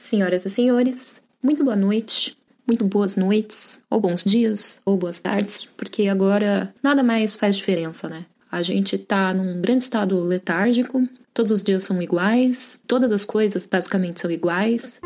[0.00, 2.34] Senhoras e senhores, muito boa noite,
[2.66, 8.08] muito boas noites, ou bons dias, ou boas tardes, porque agora nada mais faz diferença,
[8.08, 8.24] né?
[8.50, 13.66] A gente tá num grande estado letárgico, todos os dias são iguais, todas as coisas
[13.66, 15.02] basicamente são iguais.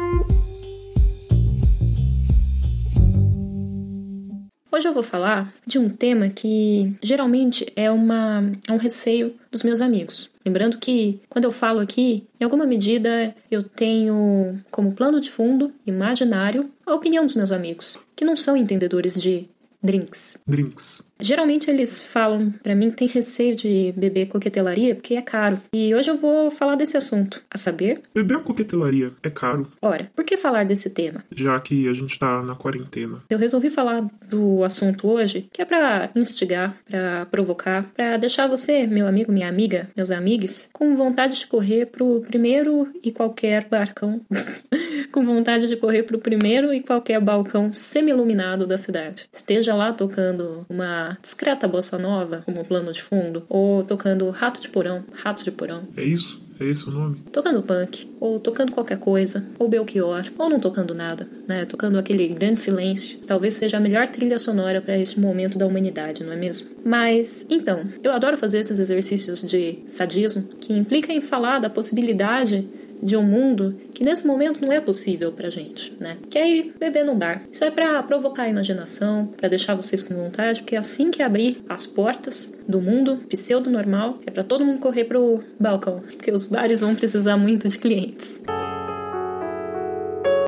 [4.75, 9.63] Hoje eu vou falar de um tema que geralmente é, uma, é um receio dos
[9.63, 10.29] meus amigos.
[10.45, 15.73] Lembrando que quando eu falo aqui, em alguma medida eu tenho como plano de fundo
[15.87, 19.49] imaginário a opinião dos meus amigos, que não são entendedores de
[19.85, 20.43] drinks.
[20.47, 21.07] Drinks.
[21.21, 25.61] Geralmente eles falam para mim que tem receio de beber coquetelaria porque é caro.
[25.73, 30.25] E hoje eu vou falar desse assunto, a saber, Beber coquetelaria é caro, ora, por
[30.25, 31.25] que falar desse tema?
[31.31, 33.23] já que a gente tá na quarentena.
[33.31, 38.87] Eu resolvi falar do assunto hoje, que é pra instigar, pra provocar, pra deixar você,
[38.87, 44.21] meu amigo, minha amiga, meus amigos, com vontade de correr pro primeiro e qualquer barcão,
[45.15, 49.29] com vontade de correr pro primeiro e qualquer balcão semi-iluminado da cidade.
[49.33, 54.69] Esteja lá tocando uma discreta bossa nova como plano de fundo, ou tocando Rato de
[54.69, 56.43] Porão, Ratos de Porão, É isso?
[56.59, 57.17] É esse o nome?
[57.33, 61.65] tocando punk, ou tocando qualquer coisa, ou Belchior, ou não tocando nada, né?
[61.65, 63.19] Tocando aquele grande silêncio.
[63.27, 66.69] Talvez seja a melhor trilha sonora para este momento da humanidade, não é mesmo?
[66.85, 72.69] Mas, então, eu adoro fazer esses exercícios de sadismo que implica em falar da possibilidade
[73.05, 76.17] de um mundo que nesse momento não é possível pra gente, né?
[76.31, 77.43] Que é ir beber num bar.
[77.53, 81.63] Isso é pra provocar a imaginação, pra deixar vocês com vontade, porque assim que abrir
[81.69, 86.47] as portas do mundo pseudo normal, é pra todo mundo correr pro balcão, porque os
[86.47, 88.41] bares vão precisar muito de clientes.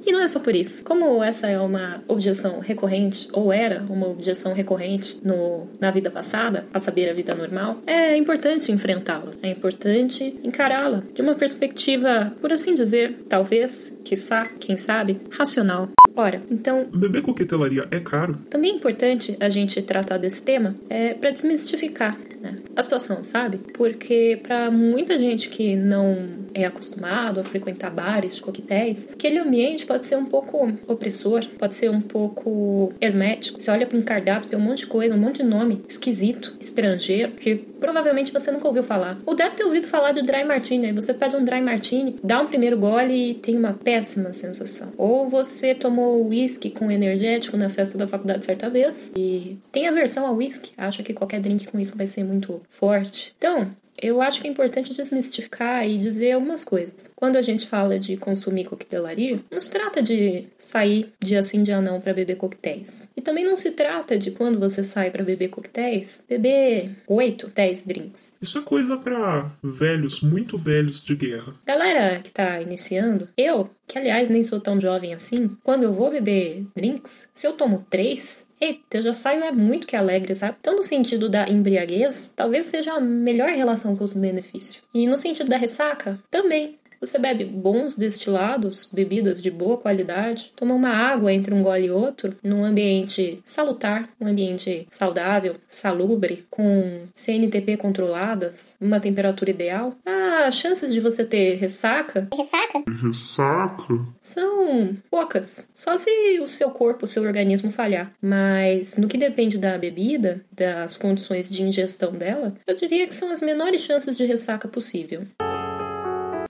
[0.06, 0.84] E não é só por isso.
[0.84, 6.64] Como essa é uma objeção recorrente, ou era uma objeção recorrente no, na vida passada,
[6.72, 9.32] a saber, a vida normal, é importante enfrentá-la.
[9.42, 15.88] É importante encará-la de uma perspectiva, por assim dizer, talvez, quiçá, quem sabe, racional.
[16.16, 18.38] Ora, então, Beber coquetelaria é caro?
[18.48, 23.58] também é importante a gente tratar desse tema é, para desmistificar né, a situação, sabe?
[23.74, 30.06] Porque para muita gente que não é acostumado a frequentar bares, coquetéis, aquele ambiente pode
[30.06, 33.60] ser um pouco opressor, pode ser um pouco hermético.
[33.60, 36.56] Você olha para um cardápio, tem um monte de coisa, um monte de nome esquisito,
[36.58, 39.16] estrangeiro, que provavelmente você nunca ouviu falar.
[39.24, 40.86] Ou deve ter ouvido falar de dry martini.
[40.86, 44.92] Aí você pede um dry martini, dá um primeiro gole e tem uma péssima sensação.
[44.98, 50.26] Ou você tomou whisky com energético na festa da faculdade certa vez e tem aversão
[50.26, 53.32] ao whisky, acha que qualquer drink com isso vai ser muito forte.
[53.38, 53.70] Então,
[54.00, 57.10] eu acho que é importante desmistificar e dizer algumas coisas.
[57.14, 61.80] Quando a gente fala de consumir coquetelaria, não se trata de sair dia sim, dia
[61.80, 63.08] não para beber coquetéis.
[63.16, 67.86] E também não se trata de quando você sai para beber coquetéis, beber 8, 10
[67.86, 68.34] drinks.
[68.40, 71.54] Isso é coisa pra velhos, muito velhos de guerra.
[71.66, 76.10] Galera que tá iniciando, eu, que aliás nem sou tão jovem assim, quando eu vou
[76.10, 80.56] beber drinks, se eu tomo três, eita, eu já saio é muito que alegre, sabe?
[80.60, 84.82] Então, no sentido da embriaguez, talvez seja a melhor relação custo-benefício.
[84.92, 86.78] E no sentido da ressaca, também.
[87.00, 91.90] Você bebe bons destilados, bebidas de boa qualidade, toma uma água entre um gole e
[91.90, 99.94] outro, num ambiente salutar, um ambiente saudável, salubre, com CNTP controladas, uma temperatura ideal.
[100.04, 102.84] As chances de você ter ressaca Ressaca?
[103.02, 104.06] Ressaca?
[104.20, 105.66] são poucas.
[105.74, 108.12] Só se o seu corpo, o seu organismo falhar.
[108.20, 113.30] Mas no que depende da bebida, das condições de ingestão dela, eu diria que são
[113.30, 115.22] as menores chances de ressaca possível.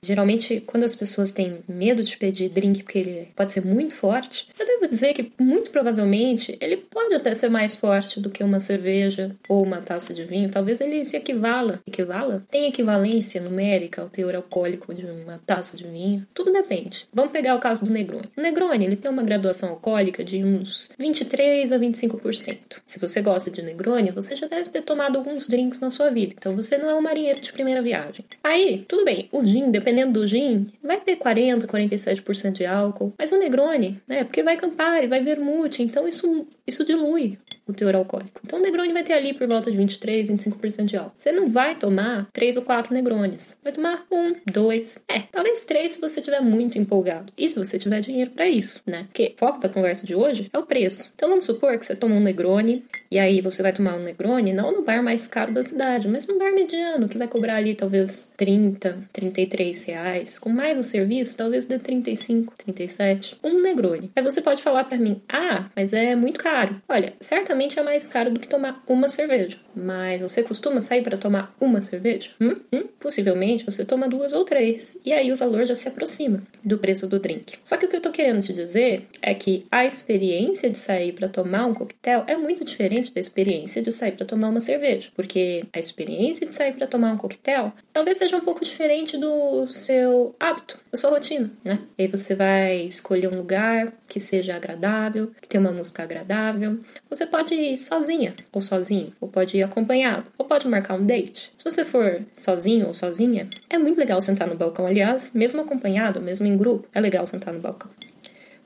[0.07, 4.49] Geralmente, quando as pessoas têm medo de pedir drink porque ele pode ser muito forte,
[4.57, 8.61] eu devo dizer que, muito provavelmente, ele pode até ser mais forte do que uma
[8.61, 10.49] cerveja ou uma taça de vinho.
[10.49, 11.81] Talvez ele se equivala.
[11.87, 12.47] Equivala?
[12.49, 16.25] Tem equivalência numérica ao teor alcoólico de uma taça de vinho.
[16.33, 17.09] Tudo depende.
[17.13, 18.29] Vamos pegar o caso do Negroni.
[18.37, 22.59] O Negroni, ele tem uma graduação alcoólica de uns 23 a 25%.
[22.85, 26.35] Se você gosta de Negroni, você já deve ter tomado alguns drinks na sua vida.
[26.39, 28.25] Então, você não é um marinheiro de primeira viagem.
[28.45, 29.29] Aí, tudo bem.
[29.33, 33.15] O gin, dependendo do gin, vai ter 40, 47% de álcool.
[33.19, 34.25] Mas o Negroni, né?
[34.25, 38.41] Porque vai Campari, vai Vermute, então isso, isso dilui o teor alcoólico.
[38.45, 41.13] Então o Negroni vai ter ali por volta de 23, 25% de álcool.
[41.17, 43.59] Você não vai tomar 3 ou 4 Negronis.
[43.63, 47.33] Vai tomar um, dois, é, talvez três se você estiver muito empolgado.
[47.37, 49.05] E se você tiver dinheiro para isso, né?
[49.05, 51.13] Porque o foco da conversa de hoje é o preço.
[51.15, 54.53] Então vamos supor que você toma um Negroni e aí você vai tomar um Negroni
[54.53, 57.75] não no bar mais caro da cidade, mas num bar mediano que vai cobrar ali
[57.75, 60.39] talvez 30, 33 reais.
[60.39, 63.39] Com mais o serviço, talvez dê 35, 37.
[63.43, 64.11] Um Negroni.
[64.15, 66.81] Aí você pode falar para mim: "Ah, mas é muito caro".
[66.89, 69.59] Olha, certamente é mais caro do que tomar uma cerveja.
[69.75, 72.31] Mas você costuma sair para tomar uma cerveja?
[72.41, 72.57] Hum?
[72.73, 72.85] Hum?
[72.99, 75.01] Possivelmente você toma duas ou três.
[75.05, 77.59] E aí o valor já se aproxima do preço do drink.
[77.63, 81.13] Só que o que eu tô querendo te dizer é que a experiência de sair
[81.13, 85.11] para tomar um coquetel é muito diferente da experiência de sair para tomar uma cerveja.
[85.15, 89.69] Porque a experiência de sair para tomar um coquetel talvez seja um pouco diferente do
[89.73, 91.81] seu hábito, da sua rotina, né?
[91.99, 96.79] E aí você vai escolher um lugar que seja agradável, que tenha uma música agradável.
[97.09, 101.53] Você pode ir sozinha ou sozinho, ou pode ir acompanhado, ou pode marcar um date.
[101.57, 104.87] Se você for sozinho ou sozinha, é muito legal sentar no balcão.
[104.87, 107.91] Aliás, mesmo acompanhado, mesmo em grupo, é legal sentar no balcão.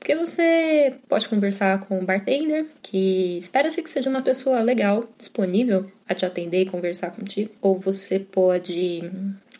[0.01, 5.85] Porque você pode conversar com um bartender, que espera-se que seja uma pessoa legal, disponível
[6.09, 7.51] a te atender e conversar contigo.
[7.61, 9.11] Ou você pode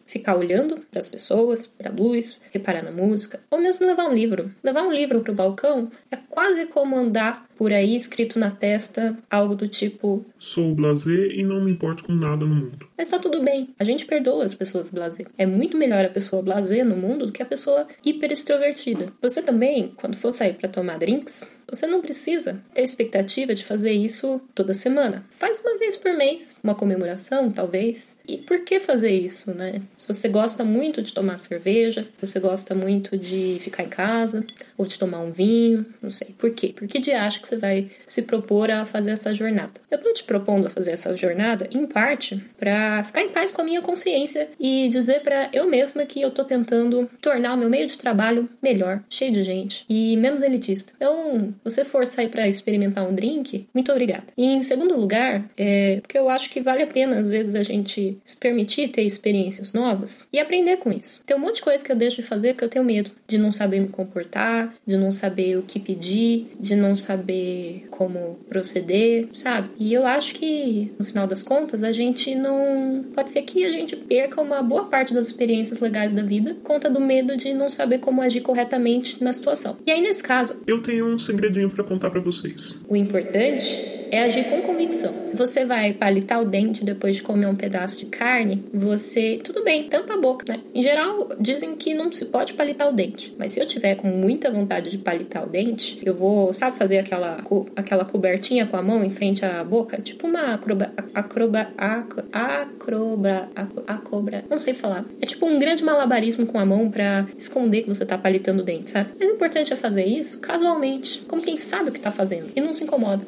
[0.07, 4.15] ficar olhando para as pessoas, para a luz, reparar na música, ou mesmo levar um
[4.15, 4.51] livro.
[4.63, 9.15] Levar um livro para o balcão é quase como andar por aí escrito na testa
[9.29, 12.87] algo do tipo: Sou blazer e não me importo com nada no mundo.
[12.97, 15.27] Mas tá tudo bem, a gente perdoa as pessoas blazer.
[15.37, 19.13] É muito melhor a pessoa blazer no mundo do que a pessoa hiper extrovertida.
[19.21, 23.93] Você também, quando for sair para tomar drinks, você não precisa ter expectativa de fazer
[23.93, 25.23] isso toda semana.
[25.31, 28.19] Faz uma vez por mês, uma comemoração, talvez.
[28.27, 29.81] E por que fazer isso, né?
[29.97, 34.45] Se você gosta muito de tomar cerveja, se você gosta muito de ficar em casa,
[34.77, 36.35] ou de tomar um vinho, não sei.
[36.37, 36.73] Por quê?
[36.75, 39.71] Por que de acha que você vai se propor a fazer essa jornada?
[39.89, 43.61] Eu tô te propondo a fazer essa jornada, em parte, para ficar em paz com
[43.61, 47.69] a minha consciência e dizer para eu mesma que eu tô tentando tornar o meu
[47.69, 50.93] meio de trabalho melhor, cheio de gente e menos elitista.
[50.95, 54.23] Então, você for sair para experimentar um drink, muito obrigada.
[54.37, 57.63] E em segundo lugar, é porque eu acho que vale a pena, às vezes, a
[57.63, 61.21] gente se permitir ter experiências novas e aprender com isso.
[61.25, 63.37] Tem um monte de coisa que eu deixo de fazer porque eu tenho medo de
[63.37, 67.40] não saber me comportar, de não saber o que pedir, de não saber
[67.89, 69.69] como proceder, sabe?
[69.77, 73.05] E eu acho que, no final das contas, a gente não.
[73.13, 76.89] Pode ser que a gente perca uma boa parte das experiências legais da vida conta
[76.89, 79.77] do medo de não saber como agir corretamente na situação.
[79.85, 80.61] E aí, nesse caso.
[80.65, 82.79] Eu tenho um segredinho para contar para vocês.
[82.87, 85.25] O importante é agir com convicção.
[85.25, 89.39] Se você vai palitar o dente depois de comer um pedaço de carne, você.
[89.43, 90.59] Tudo bem, tampa a boca, né?
[90.75, 93.33] Em geral, dizem que não se pode palitar o dente.
[93.39, 96.99] Mas se eu tiver com muita vontade de palitar o dente, eu vou, sabe, fazer
[96.99, 97.43] aquela,
[97.75, 99.97] aquela cobertinha com a mão em frente à boca?
[99.97, 100.91] Tipo uma acroba.
[101.13, 101.69] acroba.
[101.77, 103.49] acroba.
[103.87, 104.43] acroba.
[104.49, 105.05] não sei falar.
[105.21, 108.65] É tipo um grande malabarismo com a mão para esconder que você tá palitando o
[108.65, 109.11] dente, sabe?
[109.17, 112.59] Mas o importante é fazer isso casualmente, como quem sabe o que tá fazendo e
[112.59, 113.25] não se incomoda.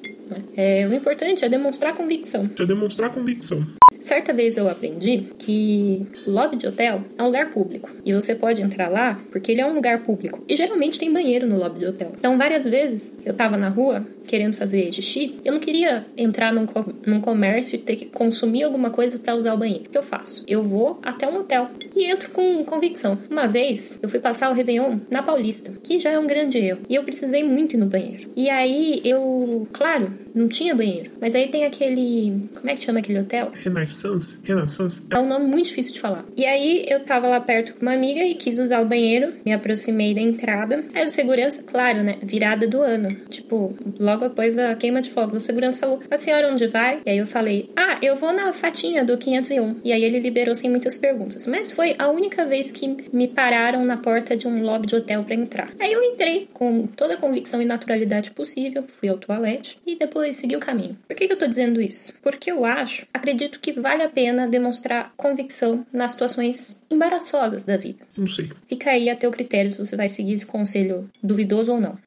[0.56, 2.50] É, o importante é demonstrar convicção.
[2.60, 3.66] É demonstrar convicção.
[4.04, 8.62] Certa vez eu aprendi que lobby de hotel é um lugar público e você pode
[8.62, 11.86] entrar lá porque ele é um lugar público e geralmente tem banheiro no lobby de
[11.86, 12.12] hotel.
[12.18, 16.66] Então, várias vezes eu tava na rua querendo fazer xixi, eu não queria entrar num,
[17.06, 19.86] num comércio e ter que consumir alguma coisa para usar o banheiro.
[19.86, 20.44] O que eu faço?
[20.48, 23.18] Eu vou até um hotel e entro com convicção.
[23.30, 26.82] Uma vez eu fui passar o Réveillon na Paulista, que já é um grande erro,
[26.90, 28.30] e eu precisei muito ir no banheiro.
[28.36, 32.50] E aí eu, claro, não tinha banheiro, mas aí tem aquele.
[32.54, 33.52] Como é que chama aquele hotel?
[33.54, 34.40] Renaissance?
[34.44, 35.06] Renaissance?
[35.10, 36.26] É um nome muito difícil de falar.
[36.36, 39.54] E aí eu tava lá perto com uma amiga e quis usar o banheiro, me
[39.54, 40.84] aproximei da entrada.
[40.94, 42.18] Aí o segurança, claro, né?
[42.22, 43.08] Virada do ano.
[43.30, 47.02] Tipo, logo após a queima de fogos, o segurança falou: A senhora onde vai?
[47.06, 49.82] E aí eu falei: Ah, eu vou na fatinha do 501.
[49.84, 51.48] E aí ele liberou sem muitas perguntas.
[51.48, 55.24] Mas foi a única vez que me pararam na porta de um lobby de hotel
[55.24, 55.74] para entrar.
[55.80, 60.23] Aí eu entrei com toda a convicção e naturalidade possível, fui ao toalete e depois
[60.32, 60.98] segui o caminho.
[61.08, 62.13] Por que, que eu tô dizendo isso?
[62.22, 68.06] Porque eu acho, acredito que vale a pena demonstrar convicção nas situações embaraçosas da vida.
[68.15, 68.50] Não sei.
[68.70, 71.98] Fica aí a teu critério se você vai seguir esse conselho duvidoso ou não.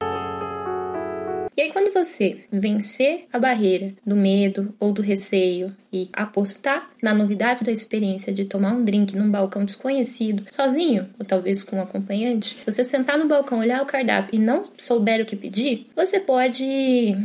[1.56, 7.14] E aí, quando você vencer a barreira do medo ou do receio e apostar na
[7.14, 11.82] novidade da experiência de tomar um drink num balcão desconhecido, sozinho ou talvez com um
[11.82, 15.86] acompanhante, se você sentar no balcão, olhar o cardápio e não souber o que pedir,
[15.96, 17.16] você pode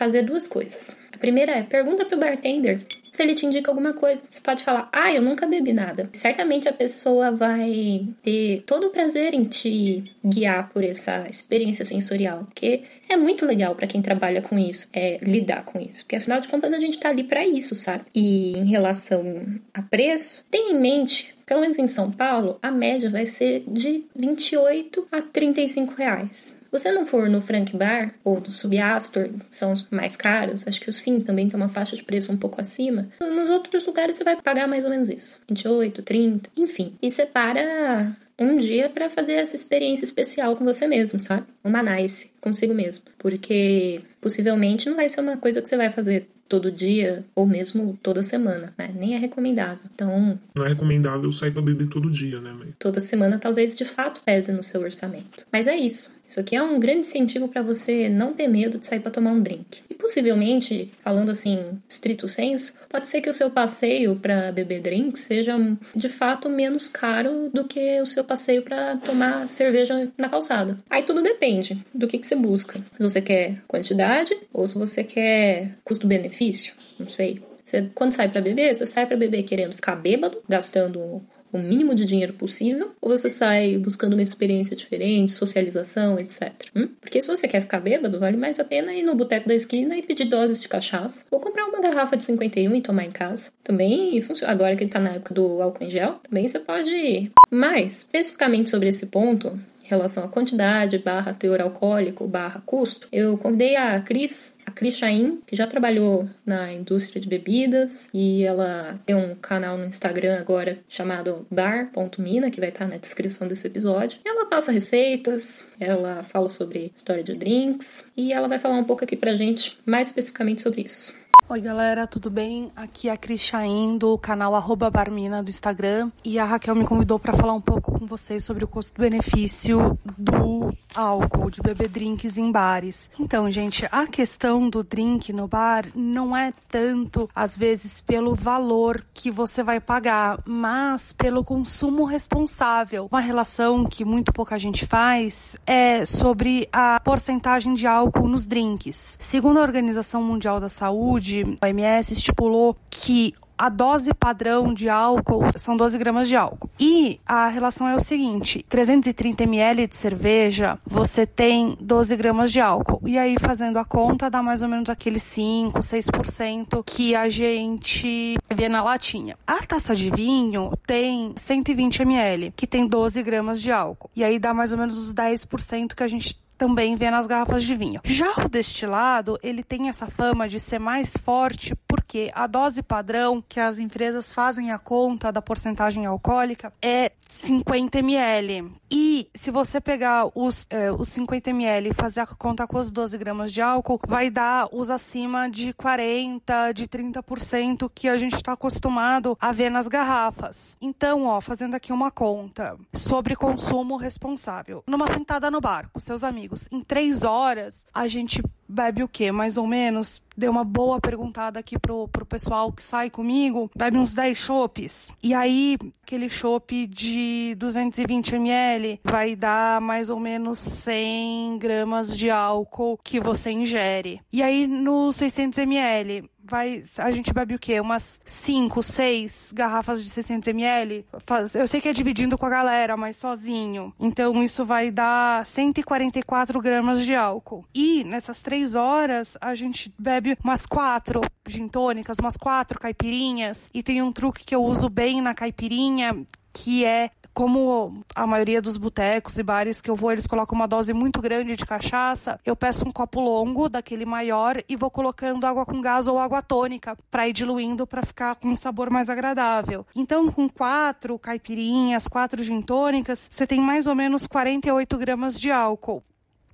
[0.00, 0.98] fazer duas coisas.
[1.12, 2.80] A primeira é pergunta pro bartender
[3.12, 4.22] se ele te indica alguma coisa.
[4.30, 6.08] Você pode falar, ah, eu nunca bebi nada.
[6.10, 12.44] Certamente a pessoa vai ter todo o prazer em te guiar por essa experiência sensorial,
[12.44, 16.40] porque é muito legal para quem trabalha com isso, é lidar com isso, porque afinal
[16.40, 18.04] de contas a gente tá ali para isso, sabe?
[18.14, 23.10] E em relação a preço, tenha em mente pelo menos em São Paulo, a média
[23.10, 28.50] vai ser de 28 a 35 reais você não for no Frank Bar ou do
[28.50, 32.02] Subastor, que são os mais caros, acho que o Sim também tem uma faixa de
[32.02, 33.08] preço um pouco acima.
[33.20, 35.40] Nos outros lugares você vai pagar mais ou menos isso.
[35.48, 36.94] 28, 30, enfim.
[37.02, 41.46] E separa um dia para fazer essa experiência especial com você mesmo, sabe?
[41.62, 43.04] Uma nice consigo mesmo.
[43.18, 47.96] Porque possivelmente não vai ser uma coisa que você vai fazer todo dia ou mesmo
[48.02, 48.90] toda semana, né?
[48.98, 49.78] Nem é recomendável.
[49.94, 50.38] Então.
[50.56, 52.68] Não é recomendável sair pra beber todo dia, né, mãe?
[52.78, 55.46] Toda semana talvez de fato pese no seu orçamento.
[55.52, 56.19] Mas é isso.
[56.30, 59.32] Isso aqui é um grande incentivo para você não ter medo de sair para tomar
[59.32, 59.82] um drink.
[59.90, 61.58] E possivelmente, falando assim,
[61.88, 65.56] estrito senso, pode ser que o seu passeio para beber drink seja
[65.92, 70.78] de fato menos caro do que o seu passeio para tomar cerveja na calçada.
[70.88, 72.78] Aí tudo depende do que, que você busca.
[72.78, 77.42] Se você quer quantidade ou se você quer custo-benefício, não sei.
[77.60, 81.20] Você, quando sai para beber, você sai para beber querendo ficar bêbado, gastando
[81.52, 86.52] o mínimo de dinheiro possível, ou você sai buscando uma experiência diferente, socialização, etc.
[86.74, 86.88] Hum?
[87.00, 89.96] Porque se você quer ficar bêbado, vale mais a pena ir no boteco da esquina
[89.96, 93.50] e pedir doses de cachaça, ou comprar uma garrafa de 51 e tomar em casa.
[93.62, 94.52] Também funciona.
[94.52, 97.30] Agora que ele tá na época do álcool em gel, também você pode ir.
[97.50, 99.58] Mas, especificamente sobre esse ponto,
[99.90, 105.40] relação à quantidade, barra teor alcoólico, barra custo, eu convidei a Cris, a Cris Chain,
[105.46, 110.78] que já trabalhou na indústria de bebidas e ela tem um canal no Instagram agora
[110.88, 114.20] chamado bar.mina, que vai estar na descrição desse episódio.
[114.24, 119.04] Ela passa receitas, ela fala sobre história de drinks e ela vai falar um pouco
[119.04, 121.19] aqui pra gente mais especificamente sobre isso.
[121.50, 122.70] Oi galera, tudo bem?
[122.76, 124.52] Aqui é a Cris Chain do canal
[124.92, 128.62] Barmina do Instagram e a Raquel me convidou para falar um pouco com vocês sobre
[128.62, 133.10] o custo-benefício do álcool, de beber drinks em bares.
[133.18, 139.04] Então, gente, a questão do drink no bar não é tanto, às vezes, pelo valor
[139.12, 143.08] que você vai pagar, mas pelo consumo responsável.
[143.10, 149.16] Uma relação que muito pouca gente faz é sobre a porcentagem de álcool nos drinks.
[149.18, 155.76] Segundo a Organização Mundial da Saúde, OMS estipulou que a dose padrão de álcool são
[155.76, 156.70] 12 gramas de álcool.
[156.80, 162.58] E a relação é o seguinte: 330 ml de cerveja, você tem 12 gramas de
[162.58, 163.06] álcool.
[163.06, 168.38] E aí, fazendo a conta, dá mais ou menos aqueles 5, 6% que a gente
[168.50, 169.36] vê na latinha.
[169.46, 174.10] A taça de vinho tem 120 ml, que tem 12 gramas de álcool.
[174.16, 177.64] E aí dá mais ou menos os 10% que a gente também vê nas garrafas
[177.64, 178.02] de vinho.
[178.04, 183.42] Já o destilado, ele tem essa fama de ser mais forte porque a dose padrão
[183.48, 188.70] que as empresas fazem a conta da porcentagem alcoólica é 50 ml.
[188.90, 192.90] E se você pegar os, é, os 50 ml e fazer a conta com os
[192.90, 198.34] 12 gramas de álcool, vai dar os acima de 40, de 30% que a gente
[198.34, 200.76] está acostumado a ver nas garrafas.
[200.80, 204.82] Então, ó, fazendo aqui uma conta sobre consumo responsável.
[204.86, 209.08] Numa sentada no bar com seus amigos amigos, em três horas a gente bebe o
[209.08, 209.30] quê?
[209.30, 210.22] Mais ou menos?
[210.40, 213.70] Deu uma boa perguntada aqui pro, pro pessoal que sai comigo.
[213.76, 215.14] Bebe uns 10 chopes.
[215.22, 222.30] E aí, aquele chopp de 220 ml vai dar mais ou menos 100 gramas de
[222.30, 224.22] álcool que você ingere.
[224.32, 227.80] E aí, no 600 ml, vai, a gente bebe o quê?
[227.80, 231.06] Umas 5, 6 garrafas de 600 ml?
[231.54, 233.94] Eu sei que é dividindo com a galera, mas sozinho.
[233.98, 237.64] Então isso vai dar 144 gramas de álcool.
[237.74, 243.70] E nessas 3 horas a gente bebe umas 4 gin tônicas, umas 4 caipirinhas.
[243.72, 248.60] E tem um truque que eu uso bem na caipirinha, que é como a maioria
[248.60, 252.40] dos botecos e bares que eu vou, eles colocam uma dose muito grande de cachaça,
[252.44, 256.42] eu peço um copo longo, daquele maior, e vou colocando água com gás ou água
[256.42, 259.86] tônica para ir diluindo para ficar com um sabor mais agradável.
[259.94, 265.50] Então, com quatro caipirinhas, quatro gin tônicas, você tem mais ou menos 48 gramas de
[265.50, 266.02] álcool.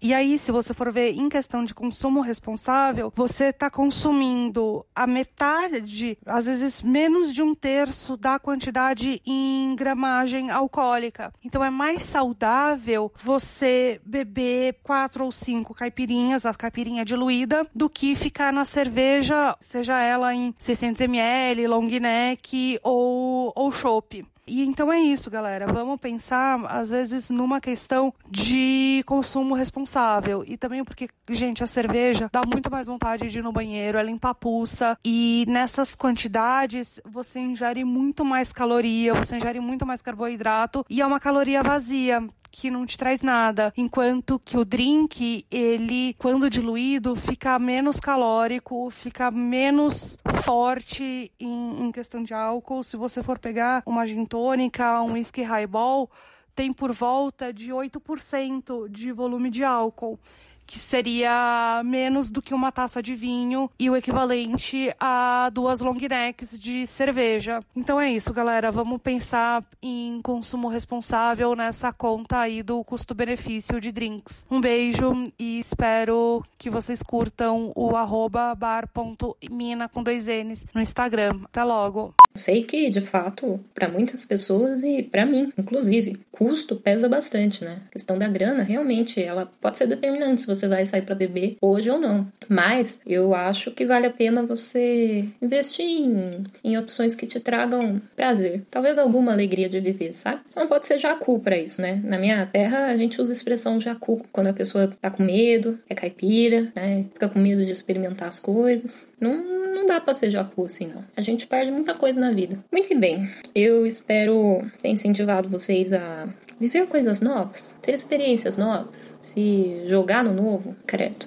[0.00, 5.06] E aí, se você for ver em questão de consumo responsável, você está consumindo a
[5.06, 11.32] metade, às vezes menos de um terço da quantidade em gramagem alcoólica.
[11.42, 18.14] Então é mais saudável você beber quatro ou cinco caipirinhas, a caipirinha diluída, do que
[18.14, 24.22] ficar na cerveja, seja ela em 600 ml, long neck ou, ou chopp.
[24.46, 25.66] E então é isso, galera.
[25.66, 30.44] Vamos pensar, às vezes, numa questão de consumo responsável.
[30.46, 34.02] E também porque, gente, a cerveja dá muito mais vontade de ir no banheiro, é
[34.04, 34.96] limpar a pulsa.
[35.04, 40.84] E nessas quantidades, você ingere muito mais caloria, você ingere muito mais carboidrato.
[40.88, 42.22] E é uma caloria vazia
[42.56, 48.90] que não te traz nada, enquanto que o drink, ele, quando diluído, fica menos calórico,
[48.90, 52.82] fica menos forte em, em questão de álcool.
[52.82, 56.10] Se você for pegar uma gin tônica, um whisky highball,
[56.54, 60.18] tem por volta de 8% de volume de álcool
[60.66, 65.96] que seria menos do que uma taça de vinho e o equivalente a duas long
[65.96, 67.60] necks de cerveja.
[67.74, 68.72] Então é isso, galera.
[68.72, 74.46] Vamos pensar em consumo responsável nessa conta aí do custo-benefício de drinks.
[74.50, 77.92] Um beijo e espero que vocês curtam o
[78.28, 81.40] bar.mina com dois N's no Instagram.
[81.44, 82.14] Até logo.
[82.36, 87.80] Sei que, de fato, para muitas pessoas e para mim, inclusive, custo pesa bastante, né?
[87.86, 91.56] A questão da grana, realmente, ela pode ser determinante se você vai sair para beber
[91.60, 92.26] hoje ou não.
[92.48, 98.00] Mas eu acho que vale a pena você investir em, em opções que te tragam
[98.14, 100.40] prazer, talvez alguma alegria de viver, sabe?
[100.50, 102.00] Só não pode ser jacu para isso, né?
[102.04, 105.78] Na minha terra, a gente usa a expressão jacu quando a pessoa tá com medo,
[105.88, 107.06] é caipira, né?
[107.12, 109.12] Fica com medo de experimentar as coisas.
[109.20, 111.04] Não não dá pra ser jacu assim, não.
[111.16, 112.58] A gente perde muita coisa na vida.
[112.72, 116.28] Muito bem, eu espero ter incentivado vocês a
[116.58, 121.26] viver coisas novas, ter experiências novas, se jogar no novo, credo.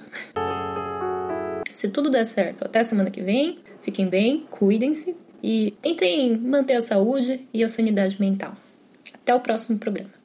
[1.74, 6.82] Se tudo der certo, até semana que vem, fiquem bem, cuidem-se e tentem manter a
[6.82, 8.54] saúde e a sanidade mental.
[9.14, 10.19] Até o próximo programa.